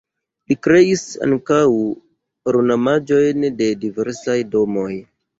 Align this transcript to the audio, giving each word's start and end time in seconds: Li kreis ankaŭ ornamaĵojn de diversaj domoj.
Li 0.51 0.55
kreis 0.67 1.01
ankaŭ 1.25 1.59
ornamaĵojn 2.51 3.45
de 3.59 3.67
diversaj 3.83 4.39
domoj. 4.57 4.89